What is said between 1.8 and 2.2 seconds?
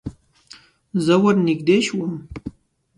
شوم.